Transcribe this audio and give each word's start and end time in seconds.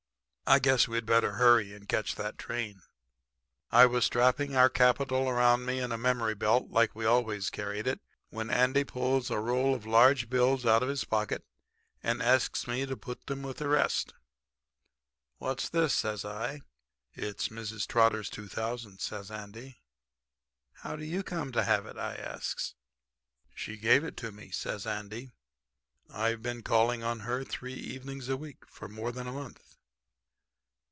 'I 0.53 0.59
guess 0.59 0.85
we'd 0.85 1.05
better 1.05 1.35
hurry 1.35 1.73
and 1.73 1.87
catch 1.87 2.15
that 2.15 2.37
train.' 2.37 2.81
"I 3.71 3.85
was 3.85 4.03
strapping 4.03 4.53
our 4.53 4.67
capital 4.69 5.29
around 5.29 5.63
me 5.65 5.79
in 5.79 5.93
a 5.93 5.97
memory 5.97 6.35
belt 6.35 6.69
like 6.69 6.93
we 6.93 7.05
always 7.05 7.49
carried 7.49 7.87
it, 7.87 8.01
when 8.31 8.49
Andy 8.49 8.83
pulls 8.83 9.31
a 9.31 9.39
roll 9.39 9.73
of 9.73 9.85
large 9.85 10.29
bills 10.29 10.65
out 10.65 10.83
of 10.83 10.89
his 10.89 11.05
pocket 11.05 11.45
and 12.03 12.21
asks 12.21 12.67
me 12.67 12.85
to 12.85 12.97
put 12.97 13.31
'em 13.31 13.43
with 13.43 13.59
the 13.59 13.69
rest. 13.69 14.13
"'What's 15.37 15.69
this?' 15.69 15.95
says 15.95 16.25
I. 16.25 16.59
[Illustration: 16.59 16.59
"'What's 16.59 16.59
this?' 16.59 17.15
says 17.15 17.55
I."] 17.55 17.57
"'It's 17.71 17.71
Mrs. 17.71 17.87
Trotter's 17.87 18.29
two 18.29 18.47
thousand,' 18.49 18.99
says 18.99 19.31
Andy. 19.31 19.77
"'How 20.73 20.97
do 20.97 21.05
you 21.05 21.23
come 21.23 21.53
to 21.53 21.63
have 21.63 21.85
it?' 21.85 21.97
I 21.97 22.15
asks. 22.15 22.75
"'She 23.55 23.77
gave 23.77 24.03
it 24.03 24.17
to 24.17 24.33
me,' 24.33 24.51
says 24.51 24.85
Andy. 24.85 25.31
'I've 26.09 26.41
been 26.41 26.61
calling 26.61 27.03
on 27.03 27.21
her 27.21 27.45
three 27.45 27.71
evenings 27.75 28.27
a 28.27 28.35
week 28.35 28.67
for 28.67 28.89
more 28.89 29.13
than 29.13 29.27
a 29.27 29.31
month.' 29.31 29.69